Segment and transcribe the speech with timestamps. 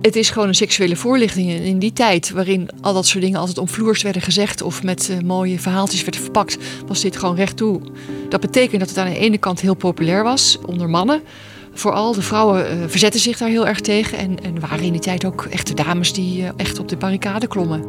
[0.00, 3.58] Het is gewoon een seksuele voorlichting in die tijd, waarin al dat soort dingen altijd
[3.58, 7.80] omvloers werden gezegd of met uh, mooie verhaaltjes werden verpakt, was dit gewoon recht toe.
[8.28, 11.22] Dat betekent dat het aan de ene kant heel populair was onder mannen.
[11.72, 15.00] Vooral de vrouwen uh, verzetten zich daar heel erg tegen en, en waren in die
[15.00, 17.84] tijd ook echte dames die uh, echt op de barricade klommen.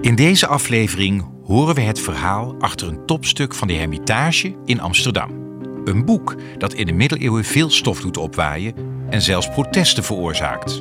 [0.00, 5.43] In deze aflevering horen we het verhaal achter een topstuk van de Hermitage in Amsterdam.
[5.84, 8.74] Een boek dat in de middeleeuwen veel stof doet opwaaien
[9.10, 10.78] en zelfs protesten veroorzaakt.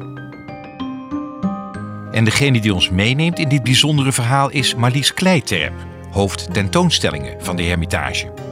[2.12, 5.73] En degene die ons meeneemt in dit bijzondere verhaal is Marlies Kleiterp,
[6.12, 8.43] hoofd tentoonstellingen van de Hermitage.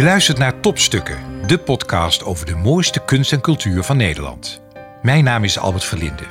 [0.00, 4.60] Je luistert naar Topstukken, de podcast over de mooiste kunst en cultuur van Nederland.
[5.02, 6.22] Mijn naam is Albert Verlinde.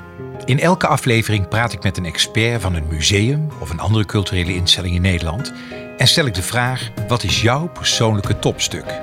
[0.45, 4.55] In elke aflevering praat ik met een expert van een museum of een andere culturele
[4.55, 5.53] instelling in Nederland
[5.97, 9.01] en stel ik de vraag: wat is jouw persoonlijke topstuk?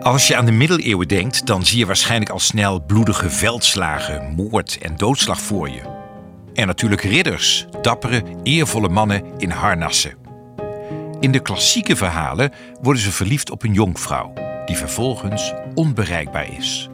[0.00, 4.78] Als je aan de middeleeuwen denkt, dan zie je waarschijnlijk al snel bloedige veldslagen, moord
[4.82, 5.80] en doodslag voor je.
[6.54, 10.25] En natuurlijk ridders, dappere, eervolle mannen in harnassen.
[11.26, 14.32] In de klassieke verhalen worden ze verliefd op een jonkvrouw,
[14.64, 16.88] die vervolgens onbereikbaar is.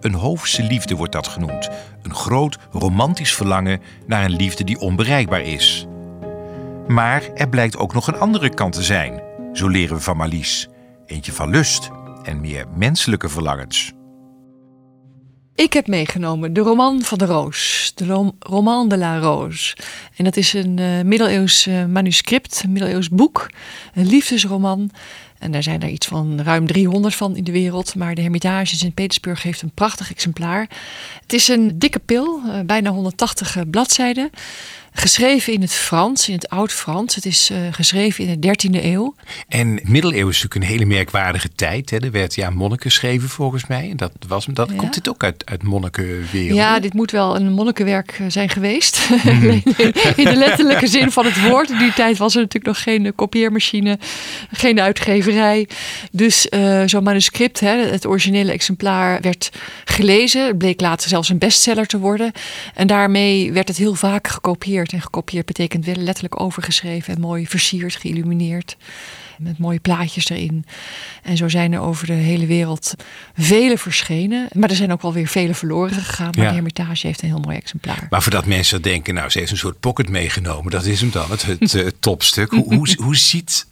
[0.00, 1.70] Een hoofdse liefde wordt dat genoemd.
[2.02, 5.86] Een groot romantisch verlangen naar een liefde die onbereikbaar is.
[6.86, 10.68] Maar er blijkt ook nog een andere kant te zijn, zo leren we van Marlies.
[11.06, 11.90] Eentje van lust
[12.22, 13.92] en meer menselijke verlangens.
[15.56, 19.76] Ik heb meegenomen de roman van de Roos, de Roman de la Rose.
[20.16, 23.50] En dat is een uh, middeleeuws uh, manuscript, een middeleeuws boek,
[23.94, 24.90] een liefdesroman.
[25.38, 27.94] En daar zijn er iets van ruim 300 van in de wereld.
[27.94, 30.68] Maar de Hermitage in Sint-Petersburg heeft een prachtig exemplaar.
[31.22, 34.30] Het is een dikke pil, uh, bijna 180 bladzijden.
[34.96, 37.14] Geschreven in het Frans, in het Oud-Frans.
[37.14, 39.14] Het is uh, geschreven in de 13e eeuw.
[39.48, 41.90] En middeleeuwen is natuurlijk een hele merkwaardige tijd.
[41.90, 41.96] Hè?
[41.96, 43.90] Er werd ja, monniken geschreven volgens mij.
[43.90, 44.76] En dat was, dat, ja.
[44.76, 46.56] komt dit ook uit, uit monnikenwereld?
[46.56, 48.98] Ja, dit moet wel een monnikenwerk zijn geweest.
[49.24, 49.62] Mm.
[50.16, 51.70] in de letterlijke zin van het woord.
[51.70, 53.98] In die tijd was er natuurlijk nog geen kopieermachine,
[54.50, 54.80] geen
[55.24, 55.68] uitgeverij.
[56.10, 59.50] Dus uh, zo'n manuscript, hè, het originele exemplaar, werd
[59.84, 60.46] gelezen.
[60.46, 62.32] Het bleek later zelfs een bestseller te worden.
[62.74, 64.92] En daarmee werd het heel vaak gekopieerd.
[64.92, 68.76] En gekopieerd betekent letterlijk overgeschreven en mooi versierd, geïllumineerd.
[69.38, 70.64] Met mooie plaatjes erin.
[71.22, 72.94] En zo zijn er over de hele wereld
[73.36, 74.48] vele verschenen.
[74.52, 76.32] Maar er zijn ook wel weer vele verloren gegaan.
[76.36, 78.06] Maar de Hermitage heeft een heel mooi exemplaar.
[78.10, 80.70] Maar voordat mensen denken, nou, ze heeft een soort pocket meegenomen.
[80.70, 82.50] Dat is hem dan, het, het uh, topstuk.
[82.50, 83.66] Hoe, hoe, hoe, ziet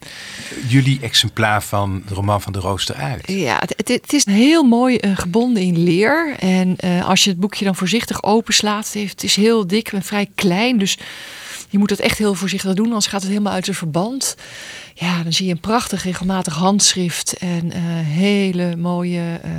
[0.68, 3.22] jullie exemplaar van de roman van de Rooster uit?
[3.26, 6.36] Ja, het, het is heel mooi uh, gebonden in leer.
[6.38, 10.28] En uh, als je het boekje dan voorzichtig openslaat, het is heel dik en vrij
[10.34, 10.78] klein.
[10.78, 10.98] Dus
[11.72, 14.36] je moet het echt heel voorzichtig doen, anders gaat het helemaal uit zijn verband.
[14.94, 17.74] Ja, dan zie je een prachtig regelmatig handschrift en uh,
[18.04, 19.50] hele mooie uh,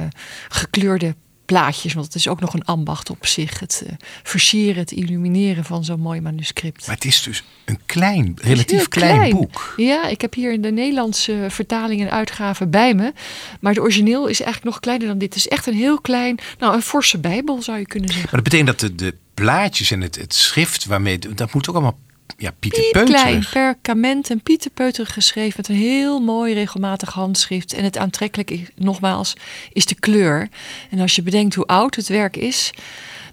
[0.49, 1.15] gekleurde
[1.45, 1.93] plaatjes.
[1.93, 3.59] Want het is ook nog een ambacht op zich.
[3.59, 3.91] Het uh,
[4.23, 6.87] versieren, het illumineren van zo'n mooi manuscript.
[6.87, 9.73] Maar het is dus een klein, relatief klein, klein, boek.
[9.77, 13.13] Ja, ik heb hier in de Nederlandse vertaling en uitgave bij me.
[13.59, 15.33] Maar het origineel is eigenlijk nog kleiner dan dit.
[15.33, 18.29] Het is echt een heel klein, nou een forse bijbel zou je kunnen zeggen.
[18.31, 21.75] Maar dat betekent dat de, de plaatjes en het, het schrift waarmee, dat moet ook
[21.75, 21.99] allemaal
[22.37, 22.51] ja,
[22.91, 27.73] klein perkament en pieterpeuterig geschreven met een heel mooi regelmatig handschrift.
[27.73, 29.33] En het aantrekkelijk, nogmaals,
[29.73, 30.49] is de kleur.
[30.89, 32.71] En als je bedenkt hoe oud het werk is,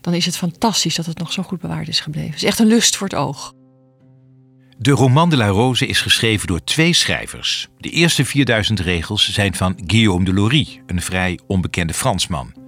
[0.00, 2.30] dan is het fantastisch dat het nog zo goed bewaard is gebleven.
[2.30, 3.52] Het is echt een lust voor het oog.
[4.78, 7.68] De Roman de la Rose is geschreven door twee schrijvers.
[7.78, 12.59] De eerste 4000 regels zijn van Guillaume de Lory, een vrij onbekende Fransman.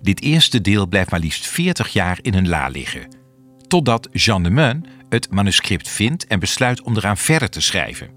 [0.00, 3.08] Dit eerste deel blijft maar liefst 40 jaar in een la liggen.
[3.66, 8.10] Totdat Jean de Meun het manuscript vindt en besluit om eraan verder te schrijven.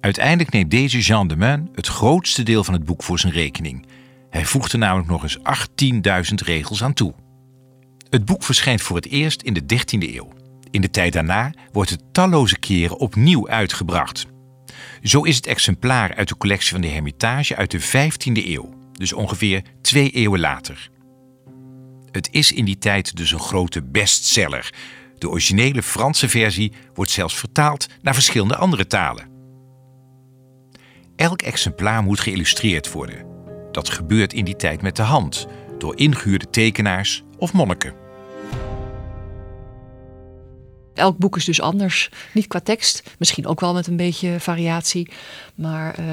[0.00, 3.86] Uiteindelijk neemt deze Jean de Meun het grootste deel van het boek voor zijn rekening.
[4.30, 5.38] Hij voegt er namelijk nog eens
[6.30, 7.14] 18.000 regels aan toe.
[8.10, 10.32] Het boek verschijnt voor het eerst in de 13e eeuw.
[10.70, 14.26] In de tijd daarna wordt het talloze keren opnieuw uitgebracht.
[15.02, 19.12] Zo is het exemplaar uit de collectie van de Hermitage uit de 15e eeuw, dus
[19.12, 20.90] ongeveer twee eeuwen later.
[22.14, 24.72] Het is in die tijd dus een grote bestseller,
[25.18, 29.28] de originele Franse versie wordt zelfs vertaald naar verschillende andere talen.
[31.16, 33.26] Elk exemplaar moet geïllustreerd worden.
[33.72, 35.46] Dat gebeurt in die tijd met de hand,
[35.78, 37.94] door ingehuurde tekenaars of monniken.
[40.94, 42.10] Elk boek is dus anders.
[42.34, 45.10] Niet qua tekst, misschien ook wel met een beetje variatie.
[45.54, 46.06] Maar uh,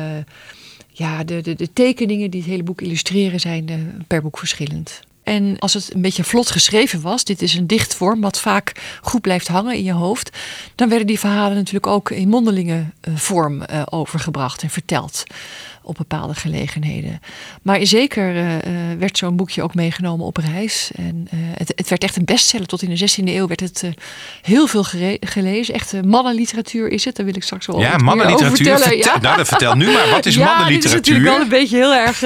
[0.87, 3.77] ja, de, de, de, tekeningen die het hele boek illustreren zijn uh,
[4.07, 5.01] per boek verschillend.
[5.23, 9.21] En als het een beetje vlot geschreven was, dit is een dichtvorm wat vaak goed
[9.21, 10.37] blijft hangen in je hoofd,
[10.75, 15.23] dan werden die verhalen natuurlijk ook in mondelinge uh, vorm overgebracht en verteld
[15.83, 17.19] op bepaalde gelegenheden.
[17.61, 18.43] Maar zeker uh,
[18.99, 20.91] werd zo'n boekje ook meegenomen op reis.
[20.95, 22.67] En uh, het, het, werd echt een bestseller.
[22.67, 23.83] Tot in de 16e eeuw werd het
[24.41, 24.83] heel veel
[25.19, 25.73] gelezen.
[25.73, 27.15] Echt mannenliteratuur is het.
[27.15, 28.77] Daar wil ik straks wel ja, mannenliteratuur.
[28.77, 28.97] vertellen.
[28.97, 29.19] Ja.
[29.21, 30.09] Nou, vertel nu maar.
[30.09, 30.97] Wat is ja, mannenliteratuur?
[30.97, 32.19] Het is natuurlijk wel een beetje heel erg...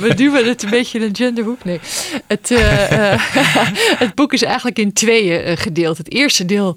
[0.08, 1.64] we duwen het een beetje in een genderhoek.
[1.72, 2.22] Nee.
[2.26, 2.48] Het,
[4.04, 5.98] het boek is eigenlijk in tweeën gedeeld.
[5.98, 6.76] Het eerste deel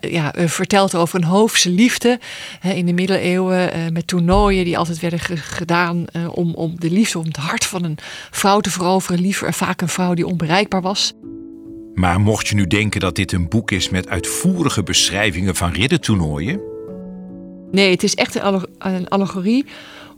[0.00, 2.18] ja, vertelt over een hoofdse liefde.
[2.62, 7.36] in de middeleeuwen met toernooien die altijd werden gedaan om, om de liefde, om het
[7.36, 7.98] hart van een
[8.30, 9.20] vrouw te veroveren.
[9.20, 11.12] Liever vaak een vrouw die onbereikbaar was.
[11.94, 16.60] Maar mocht je nu denken dat dit een boek is met uitvoerige beschrijvingen van riddertoernooien?
[17.70, 18.40] Nee, het is echt
[18.78, 19.66] een allegorie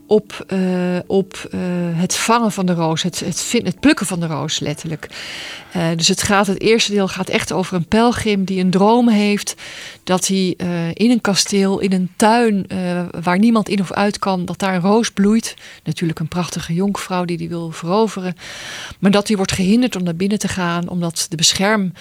[0.07, 1.59] op, uh, op uh,
[1.93, 5.07] het vangen van de roos, het, het, het plukken van de roos letterlijk.
[5.75, 9.09] Uh, dus het, gaat, het eerste deel gaat echt over een pelgrim die een droom
[9.09, 9.55] heeft
[10.03, 10.55] dat hij
[10.93, 12.67] in een kasteel, in een tuin
[13.23, 15.55] waar niemand in of uit kan, dat daar een roos bloeit.
[15.83, 18.35] Natuurlijk een prachtige jonkvrouw die die wil veroveren.
[18.99, 21.93] Maar dat hij wordt gehinderd om naar binnen te gaan, omdat de bescherm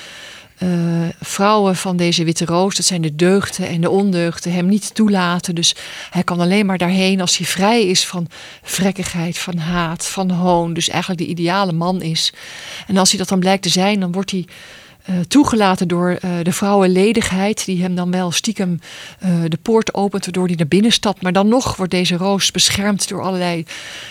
[0.63, 4.95] uh, vrouwen van deze witte roos, dat zijn de deugden en de ondeugden, hem niet
[4.95, 5.55] toelaten.
[5.55, 5.75] Dus
[6.11, 8.27] hij kan alleen maar daarheen als hij vrij is van
[8.63, 10.75] vrekkigheid, van haat, van hoon.
[10.75, 12.33] Dus eigenlijk de ideale man is.
[12.87, 14.45] En als hij dat dan blijkt te zijn, dan wordt hij
[15.11, 18.81] uh, toegelaten door uh, de vrouwenledigheid, die hem dan wel stiekem
[19.49, 21.23] de poort opent, waardoor hij naar binnen stapt.
[21.23, 23.65] Maar dan nog wordt deze roos beschermd door allerlei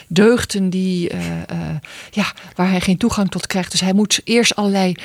[0.08, 1.12] deugden die,
[2.12, 3.72] ja, waar hij geen toegang tot krijgt.
[3.72, 4.96] Dus hij moet eerst allerlei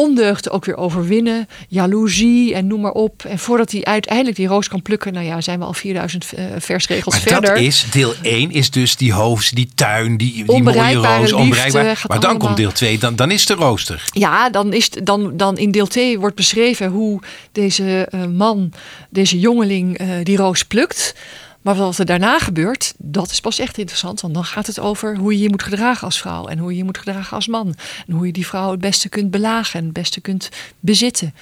[0.00, 1.48] ondeugden ook weer overwinnen.
[1.68, 3.24] Jaloezie en noem maar op.
[3.24, 6.44] En voordat hij uiteindelijk die roos kan plukken, nou ja, zijn we al 4000 uh,
[6.58, 7.54] versregels maar verder.
[7.54, 11.84] Dat is deel 1 is dus die hoofd, die tuin, die, die mooie roos, onbereikbaar.
[11.84, 12.36] Maar dan allemaal...
[12.36, 14.02] komt deel 2, dan, dan is de rooster.
[14.12, 17.20] Ja, dan, is, dan, dan in deel 2 wordt beschreven hoe
[17.52, 18.72] deze uh, man,
[19.10, 21.14] deze jongeling, uh, die roos plukt.
[21.62, 24.20] Maar wat er daarna gebeurt, dat is pas echt interessant.
[24.20, 26.46] Want dan gaat het over hoe je je moet gedragen als vrouw.
[26.46, 27.74] En hoe je je moet gedragen als man.
[28.06, 29.78] En hoe je die vrouw het beste kunt belagen.
[29.78, 30.48] En het beste kunt
[30.80, 31.34] bezitten.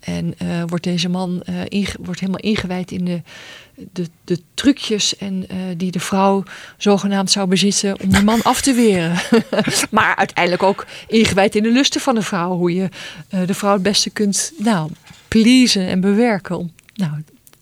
[0.00, 3.22] En uh, wordt deze man uh, wordt helemaal ingewijd in de,
[3.92, 6.42] de, de trucjes en, uh, die de vrouw
[6.76, 9.18] zogenaamd zou bezitten om die man af te weren.
[9.90, 12.56] maar uiteindelijk ook ingewijd in de lusten van de vrouw.
[12.56, 12.88] Hoe je
[13.46, 14.90] de vrouw het beste kunt nou,
[15.28, 16.58] pleasen en bewerken.
[16.58, 17.12] Om nou,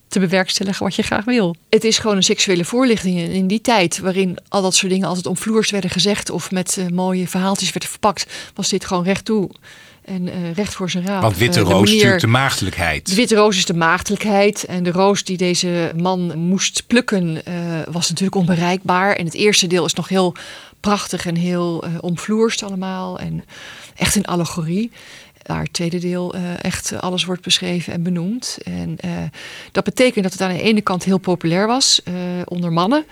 [0.08, 1.56] te bewerkstelligen wat je graag wil.
[1.70, 3.18] Het is gewoon een seksuele voorlichting.
[3.18, 6.86] in die tijd, waarin al dat soort dingen altijd omvloers werden gezegd of met uh,
[6.86, 9.50] mooie verhaaltjes werden verpakt, was dit gewoon recht toe.
[10.04, 11.22] En uh, recht voor zijn raad.
[11.22, 13.06] Want witte uh, roos is natuurlijk de maagdelijkheid.
[13.06, 14.64] De witte roos is de maagdelijkheid.
[14.64, 17.42] En de roos die deze man moest plukken
[17.90, 19.14] was natuurlijk onbereikbaar.
[19.14, 20.34] En het eerste deel is nog heel
[20.80, 23.18] prachtig en heel omvloerst allemaal.
[23.18, 23.44] En
[23.96, 24.90] echt een allegorie
[25.56, 28.58] het tweede deel uh, echt alles wordt beschreven en benoemd.
[28.64, 29.10] En uh,
[29.72, 32.14] dat betekent dat het aan de ene kant heel populair was uh,
[32.44, 33.04] onder mannen.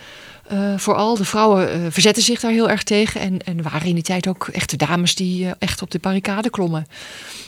[0.77, 3.21] Vooral de vrouwen verzetten zich daar heel erg tegen.
[3.21, 6.87] En, en waren in die tijd ook echte dames die echt op de barricade klommen.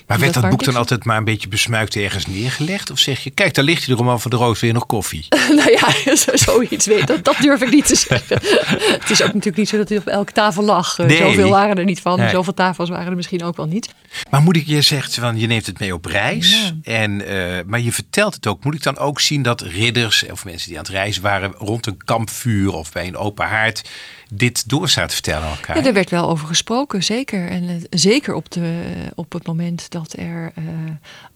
[0.10, 2.92] Maar werd dat, boek dan altijd maar een beetje besmuikt ergens neergelegd?
[2.92, 5.26] Of zeg je, kijk, daar ligt hij de roman van de Roos weer nog koffie?
[5.60, 6.86] nou ja, zoiets.
[6.86, 8.40] Weet, dat, dat durf ik niet te zeggen.
[9.00, 10.98] het is ook natuurlijk niet zo dat hij op elke tafel lag.
[10.98, 11.18] Nee.
[11.18, 12.20] Zoveel waren er niet van.
[12.20, 12.30] Nee.
[12.30, 13.94] Zoveel tafels waren er misschien ook wel niet.
[14.30, 16.72] Maar moet ik, je zegt van, je neemt het mee op reis.
[16.84, 16.94] Ja.
[16.94, 18.64] En, uh, maar je vertelt het ook.
[18.64, 21.86] Moet ik dan ook zien dat ridders of mensen die aan het reizen waren rond
[21.86, 23.90] een kampvuur of bij een open haard
[24.34, 25.78] dit door staat vertellen elkaar.
[25.78, 27.48] Ja, er werd wel over gesproken, zeker.
[27.48, 28.84] En uh, zeker op, de,
[29.16, 30.66] op het moment dat er uh,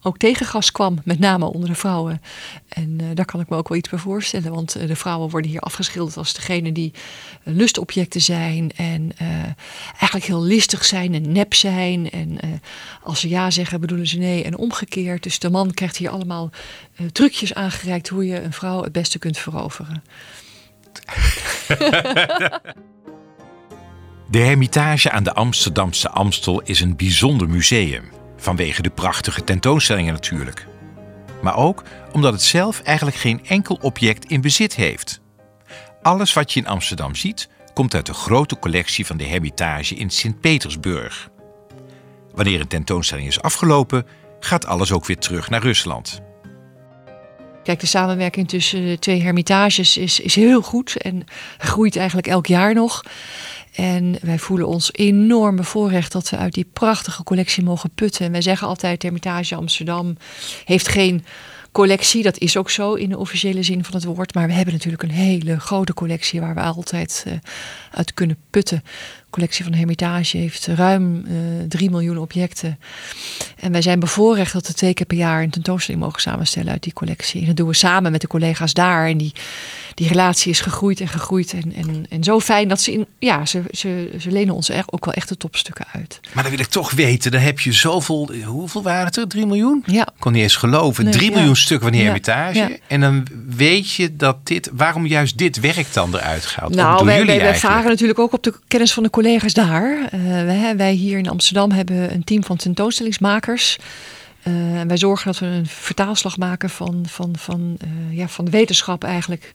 [0.01, 2.21] ook tegengas kwam, met name onder de vrouwen.
[2.67, 5.51] En uh, daar kan ik me ook wel iets bij voorstellen, want de vrouwen worden
[5.51, 6.93] hier afgeschilderd als degene die
[7.43, 9.11] lustobjecten zijn en
[9.91, 12.09] eigenlijk heel listig zijn en nep zijn.
[12.09, 12.39] En
[13.03, 15.23] als ze ja zeggen, bedoelen ze nee en omgekeerd.
[15.23, 16.49] Dus de man krijgt hier allemaal
[17.11, 20.03] trucjes aangereikt hoe je een vrouw het beste kunt veroveren.
[24.33, 28.11] De Hermitage aan de Amsterdamse Amstel is een bijzonder museum.
[28.37, 30.67] Vanwege de prachtige tentoonstellingen natuurlijk.
[31.41, 35.21] Maar ook omdat het zelf eigenlijk geen enkel object in bezit heeft.
[36.01, 40.09] Alles wat je in Amsterdam ziet, komt uit de grote collectie van de Hermitage in
[40.09, 41.29] Sint-Petersburg.
[42.33, 44.05] Wanneer een tentoonstelling is afgelopen,
[44.39, 46.21] gaat alles ook weer terug naar Rusland.
[47.63, 51.23] Kijk, de samenwerking tussen twee hermitages is, is heel goed en
[51.57, 53.03] groeit eigenlijk elk jaar nog.
[53.75, 58.25] En wij voelen ons enorm bevoorrecht dat we uit die prachtige collectie mogen putten.
[58.25, 60.17] En wij zeggen altijd, Hermitage Amsterdam
[60.65, 61.25] heeft geen
[61.71, 62.23] collectie.
[62.23, 64.33] Dat is ook zo in de officiële zin van het woord.
[64.33, 67.33] Maar we hebben natuurlijk een hele grote collectie waar we altijd uh,
[67.91, 68.83] uit kunnen putten
[69.33, 72.79] collectie van Hermitage heeft ruim uh, eh, 3 miljoen objecten.
[73.59, 76.83] En wij zijn bevoorrecht dat we twee keer per jaar een tentoonstelling mogen samenstellen uit
[76.83, 77.41] die collectie.
[77.41, 79.07] En dat doen we samen met de collega's daar.
[79.07, 79.33] En die,
[79.93, 81.53] die relatie is gegroeid en gegroeid.
[81.53, 83.05] En, en, en zo fijn dat ze in.
[83.19, 86.19] Ja, ze, ze, ze lenen ons echt ook wel echt de topstukken uit.
[86.33, 88.29] Maar dan wil ik toch weten, dan heb je zoveel.
[88.45, 89.27] Hoeveel waren het er?
[89.27, 89.83] 3 miljoen?
[89.85, 90.01] Ja.
[90.01, 91.11] Ik kon niet eens geloven.
[91.11, 92.79] 3 miljoen stukken van die Hermitage.
[92.87, 94.69] En dan weet je dat dit.
[94.73, 96.69] Waarom juist dit werk dan eruit gaat?
[96.69, 100.09] Nou, wij, wij, wij varen natuurlijk ook op de kennis van de collega's collega's daar.
[100.13, 103.77] Uh, wij, wij, hier in Amsterdam hebben een team van tentoonstellingsmakers.
[104.47, 108.51] Uh, wij zorgen dat we een vertaalslag maken van, van, van, uh, ja, van de
[108.51, 109.51] wetenschap eigenlijk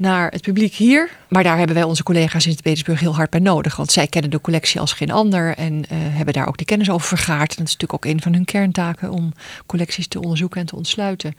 [0.00, 1.10] naar het publiek hier.
[1.28, 3.76] Maar daar hebben wij onze collega's in het Petersburg heel hard bij nodig.
[3.76, 6.90] Want zij kennen de collectie als geen ander en uh, hebben daar ook de kennis
[6.90, 7.50] over vergaard.
[7.50, 9.32] En dat is natuurlijk ook een van hun kerntaken om
[9.66, 11.34] collecties te onderzoeken en te ontsluiten.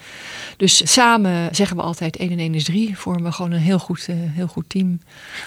[0.58, 2.98] Dus samen zeggen we altijd 1 en 1 is 3.
[2.98, 5.02] Vormen we gewoon een heel goed, uh, heel goed team.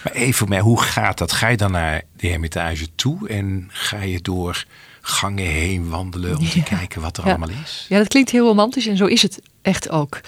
[0.05, 1.33] Maar even voor hoe gaat dat?
[1.33, 4.65] Ga je dan naar de Hermitage toe en ga je door
[5.07, 7.31] gangen heen wandelen om te kijken wat er ja.
[7.31, 7.87] allemaal is?
[7.89, 10.21] Ja, dat klinkt heel romantisch en zo is het echt ook.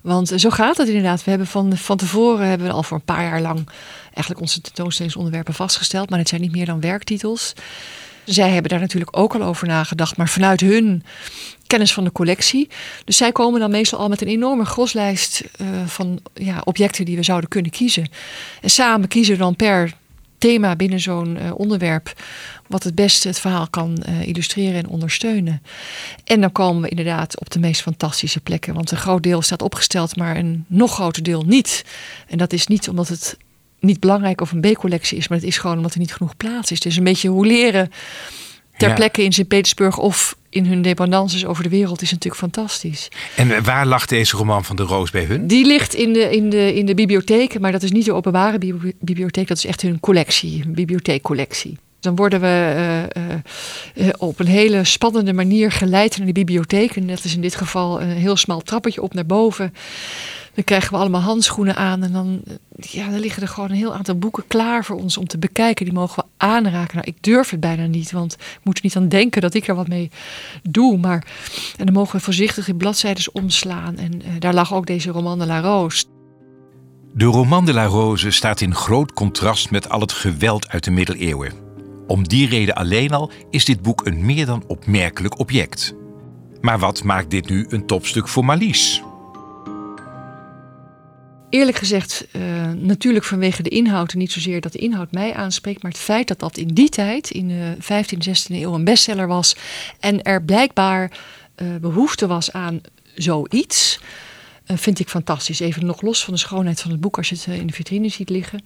[0.00, 1.24] Want zo gaat het inderdaad.
[1.24, 3.68] We hebben van, van tevoren hebben we al voor een paar jaar lang
[4.04, 6.10] eigenlijk onze tentoonstellingsonderwerpen vastgesteld.
[6.10, 7.52] Maar het zijn niet meer dan werktitels.
[8.24, 11.02] Zij hebben daar natuurlijk ook al over nagedacht, maar vanuit hun
[11.66, 12.68] kennis van de collectie.
[13.04, 17.16] Dus zij komen dan meestal al met een enorme groslijst uh, van ja, objecten die
[17.16, 18.08] we zouden kunnen kiezen.
[18.60, 19.92] En samen kiezen we dan per
[20.40, 22.12] thema binnen zo'n uh, onderwerp
[22.66, 25.62] wat het beste het verhaal kan uh, illustreren en ondersteunen.
[26.24, 28.74] En dan komen we inderdaad op de meest fantastische plekken.
[28.74, 31.84] Want een groot deel staat opgesteld, maar een nog groter deel niet.
[32.28, 33.36] En dat is niet omdat het
[33.80, 36.70] niet belangrijk of een B-collectie is, maar het is gewoon omdat er niet genoeg plaats
[36.70, 36.80] is.
[36.80, 37.90] Dus een beetje hoe leren
[38.76, 38.94] ter ja.
[38.94, 43.08] plekke in Sint-Petersburg of in hun dependances over de wereld is natuurlijk fantastisch.
[43.36, 45.46] En waar lag deze roman van de Roos bij hun?
[45.46, 48.58] Die ligt in de, in de, in de bibliotheek, maar dat is niet de openbare
[49.00, 51.78] bibliotheek, dat is echt hun collectie, een bibliotheekcollectie.
[52.00, 56.96] Dan worden we uh, uh, op een hele spannende manier geleid naar de bibliotheek.
[56.96, 59.74] En dat is in dit geval een heel smal trappetje op naar boven.
[60.60, 62.02] Dan krijgen we allemaal handschoenen aan.
[62.02, 62.42] En dan,
[62.76, 65.84] ja, dan liggen er gewoon een heel aantal boeken klaar voor ons om te bekijken.
[65.84, 66.96] Die mogen we aanraken.
[66.96, 69.68] Nou, ik durf het bijna niet, want ik moet er niet aan denken dat ik
[69.68, 70.10] er wat mee
[70.62, 70.98] doe.
[70.98, 71.26] Maar
[71.76, 73.96] en dan mogen we voorzichtig in bladzijden omslaan.
[73.96, 76.04] En uh, daar lag ook deze roman de la Rose.
[77.14, 80.90] De roman de la Rose staat in groot contrast met al het geweld uit de
[80.90, 81.52] middeleeuwen.
[82.06, 85.94] Om die reden alleen al is dit boek een meer dan opmerkelijk object.
[86.60, 89.02] Maar wat maakt dit nu een topstuk voor Marlies?
[91.50, 92.42] Eerlijk gezegd, uh,
[92.72, 96.28] natuurlijk vanwege de inhoud en niet zozeer dat de inhoud mij aanspreekt, maar het feit
[96.28, 99.56] dat dat in die tijd, in de 15e, 16e eeuw, een bestseller was
[100.00, 101.10] en er blijkbaar
[101.62, 102.80] uh, behoefte was aan
[103.14, 104.00] zoiets,
[104.66, 105.60] uh, vind ik fantastisch.
[105.60, 108.08] Even nog los van de schoonheid van het boek als je het in de vitrine
[108.08, 108.64] ziet liggen.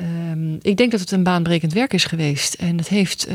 [0.00, 2.54] Um, ik denk dat het een baanbrekend werk is geweest.
[2.54, 3.28] En het heeft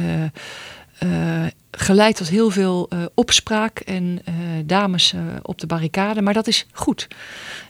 [1.71, 4.21] geleid tot heel veel uh, opspraak en
[4.65, 6.21] dames op de barricade.
[6.21, 7.07] Maar dat is goed.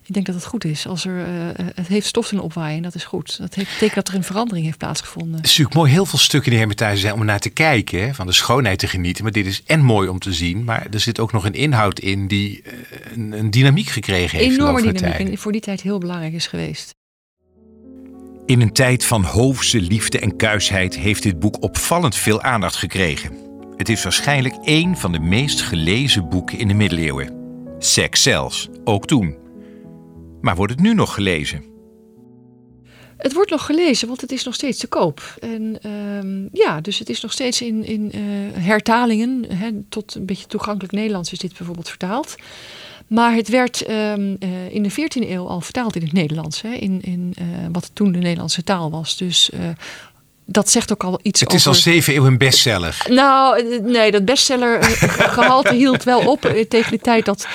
[0.03, 0.88] Ik denk dat het goed is.
[0.88, 1.25] Als er,
[1.75, 3.38] het heeft stof in opwaaien en dat is goed.
[3.38, 5.36] Dat heeft, betekent dat er een verandering heeft plaatsgevonden.
[5.36, 5.91] Het is natuurlijk mooi.
[5.91, 8.01] Heel veel stukken in de Hermitage zijn om naar te kijken.
[8.01, 9.24] Hè, van de schoonheid te genieten.
[9.24, 10.63] Maar dit is en mooi om te zien.
[10.63, 12.63] Maar er zit ook nog een inhoud in die
[13.13, 14.55] een, een dynamiek gekregen heeft.
[14.55, 15.19] Enorme dynamiek.
[15.19, 16.96] En voor die tijd heel belangrijk is geweest.
[18.48, 23.38] In een tijd van hoofdse liefde en kuisheid heeft dit boek opvallend veel aandacht gekregen.
[23.75, 27.34] Het is waarschijnlijk één van de meest gelezen boeken in de middeleeuwen.
[27.80, 29.38] Seks zelfs, ook toen.
[30.42, 31.63] Maar wordt het nu nog gelezen?
[33.18, 35.38] Het wordt nog gelezen, want het is nog steeds te koop.
[35.39, 38.22] En uh, ja, dus het is nog steeds in, in uh,
[38.54, 39.46] hertalingen.
[39.54, 42.36] Hè, tot een beetje toegankelijk Nederlands is dit bijvoorbeeld vertaald.
[43.08, 46.62] Maar het werd um, uh, in de 14e eeuw al vertaald in het Nederlands.
[46.62, 49.18] Hè, in in uh, wat toen de Nederlandse taal was.
[49.18, 49.60] Dus uh,
[50.46, 51.70] dat zegt ook al iets Het is over...
[51.70, 53.06] al zeven eeuwen een bestseller.
[53.10, 57.48] Nou, nee, dat bestsellergehalte hield wel op tegen de tijd dat...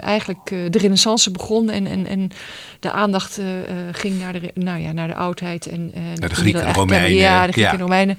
[0.00, 2.30] eigenlijk de renaissance begon en, en, en
[2.80, 3.40] de aandacht
[3.92, 5.66] ging naar de, nou ja, naar de oudheid.
[5.66, 7.14] En, naar de Grieken en Romeinen.
[7.14, 7.78] Ja, de Grieken en.
[7.78, 8.18] Romeinen.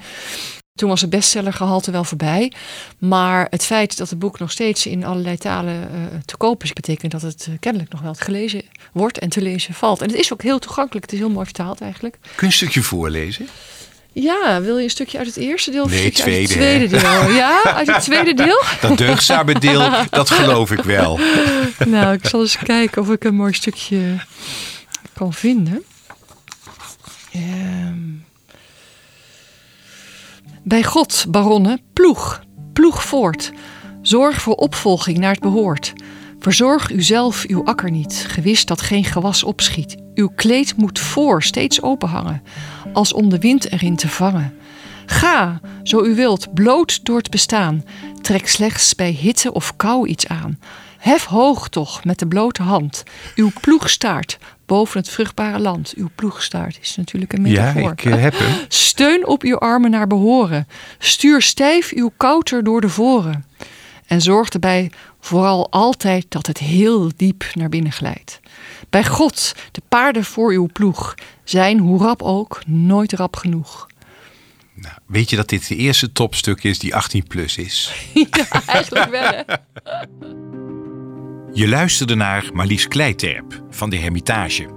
[0.80, 2.52] Toen was het bestsellergehalte wel voorbij.
[2.98, 6.74] Maar het feit dat het boek nog steeds in allerlei talen uh, te koop is,
[6.74, 8.62] betekent dat het uh, kennelijk nog wel gelezen
[8.94, 10.02] wordt en te lezen valt.
[10.02, 11.06] En het is ook heel toegankelijk.
[11.06, 12.18] Het is heel mooi vertaald eigenlijk.
[12.22, 13.48] Kun je een stukje voorlezen?
[14.12, 15.88] Ja, wil je een stukje uit het eerste deel?
[15.88, 17.30] Nee, tweede, uit het tweede deel.
[17.42, 18.64] Ja, uit het tweede deel?
[18.82, 21.20] Dat deugdzame deel, dat geloof ik wel.
[21.86, 24.00] Nou, ik zal eens kijken of ik een mooi stukje
[25.14, 25.84] kan vinden.
[27.36, 28.26] Um,
[30.70, 33.52] Bij God, baronnen, ploeg, ploeg voort.
[34.02, 35.94] Zorg voor opvolging naar het behoort.
[36.40, 39.98] Verzorg uzelf uw akker niet, gewis dat geen gewas opschiet.
[40.16, 42.44] Uw kleed moet voor steeds openhangen,
[42.94, 44.54] als om de wind erin te vangen.
[45.06, 47.84] Ga, zo u wilt, bloot door het bestaan.
[48.22, 50.60] Trek slechts bij hitte of kou iets aan.
[50.98, 53.04] Hef hoog toch met de blote hand
[53.36, 54.38] uw ploegstaart
[54.70, 55.94] boven het vruchtbare land.
[55.96, 57.82] Uw ploegstaart is natuurlijk een metafoor.
[57.82, 58.56] Ja, ik uh, heb hem.
[58.68, 60.68] Steun op uw armen naar behoren.
[61.00, 63.46] Stuur stijf uw kouter door de voren.
[64.06, 68.40] En zorg erbij vooral altijd dat het heel diep naar binnen glijdt.
[68.90, 73.88] Bij God, de paarden voor uw ploeg, zijn, hoe rap ook, nooit rap genoeg.
[74.74, 77.94] Nou, weet je dat dit de eerste topstuk is die 18 plus is?
[78.14, 79.44] ja, eigenlijk wel hè.
[81.54, 84.68] Je luisterde naar Marlies Kleiterp van de Hermitage.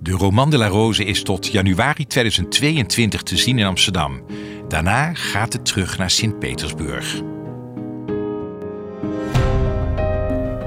[0.00, 4.24] De Roman de la Rose is tot januari 2022 te zien in Amsterdam.
[4.68, 7.20] Daarna gaat het terug naar Sint-Petersburg.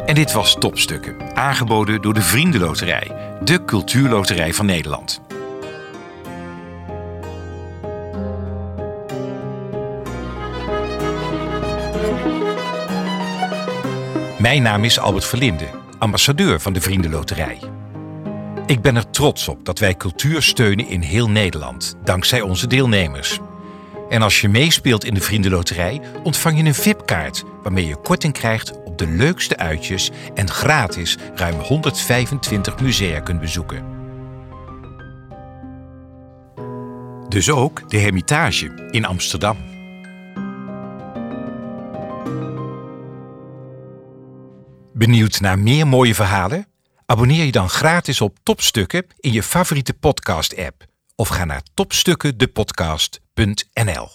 [0.06, 5.22] En dit was Topstukken, aangeboden door de Vriendenloterij, de cultuurloterij van Nederland.
[14.42, 15.68] Mijn naam is Albert Verlinde,
[16.00, 17.60] ambassadeur van de Vriendenloterij.
[18.66, 23.40] Ik ben er trots op dat wij cultuur steunen in heel Nederland, dankzij onze deelnemers.
[24.10, 28.84] En als je meespeelt in de Vriendenloterij, ontvang je een VIP-kaart waarmee je korting krijgt
[28.84, 33.86] op de leukste uitjes en gratis ruim 125 musea kunt bezoeken.
[37.30, 39.71] Dus ook de Hermitage in Amsterdam.
[45.02, 46.68] Benieuwd naar meer mooie verhalen?
[47.06, 54.10] Abonneer je dan gratis op Topstukken in je favoriete podcast-app of ga naar topstukkendepodcast.nl.